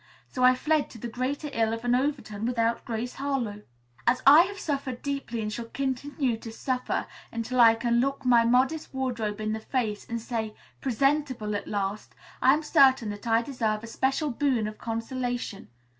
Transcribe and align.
So 0.29 0.43
I 0.43 0.55
fled 0.55 0.89
to 0.89 0.97
the 0.97 1.07
greater 1.07 1.51
ill 1.53 1.73
of 1.73 1.85
an 1.85 1.93
Overton 1.93 2.43
without 2.47 2.83
Grace 2.85 3.13
Harlowe. 3.13 3.61
"As 4.07 4.23
I 4.25 4.41
have 4.45 4.57
suffered 4.57 5.03
deeply 5.03 5.41
and 5.43 5.53
shall 5.53 5.65
continue 5.67 6.37
to 6.37 6.51
suffer 6.51 7.05
until 7.31 7.59
I 7.61 7.75
can 7.75 7.99
look 7.99 8.25
my 8.25 8.43
modest 8.43 8.95
wardrobe 8.95 9.39
in 9.39 9.53
the 9.53 9.59
face 9.59 10.09
and 10.09 10.19
say, 10.19 10.55
'presentable 10.81 11.55
at 11.55 11.67
last,' 11.67 12.15
I 12.41 12.55
am 12.55 12.63
certain 12.63 13.09
that 13.11 13.27
I 13.27 13.43
deserve 13.43 13.83
a 13.83 13.87
special 13.87 14.31
boon 14.31 14.67
of 14.67 14.79
consolation. 14.79 15.67